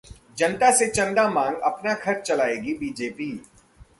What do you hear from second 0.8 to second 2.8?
चंदा मांग अपना खर्च चलाएगी